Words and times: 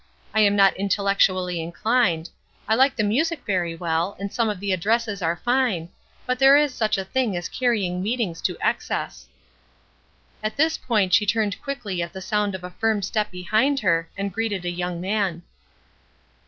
I 0.33 0.39
am 0.39 0.55
not 0.55 0.75
intellectually 0.77 1.61
inclined, 1.61 2.31
I 2.67 2.73
like 2.73 2.95
the 2.95 3.03
music 3.03 3.45
very 3.45 3.75
well, 3.75 4.17
and 4.19 4.33
some 4.33 4.49
of 4.49 4.59
the 4.59 4.71
addresses 4.73 5.21
are 5.21 5.35
fine; 5.35 5.89
but 6.25 6.39
there 6.39 6.57
is 6.57 6.73
such 6.73 6.97
a 6.97 7.05
thing 7.05 7.37
as 7.37 7.47
carrying 7.47 8.01
meetings 8.01 8.41
to 8.49 8.57
excess." 8.61 9.27
At 10.41 10.57
this 10.57 10.75
point 10.75 11.13
she 11.13 11.27
turned 11.27 11.61
quickly 11.61 12.01
at 12.01 12.13
the 12.13 12.19
sound 12.21 12.55
of 12.55 12.63
a 12.63 12.71
firm 12.71 13.03
step 13.03 13.29
behind 13.29 13.81
her, 13.81 14.09
and 14.17 14.33
greeted 14.33 14.65
a 14.65 14.71
young 14.71 14.99
man. 14.99 15.43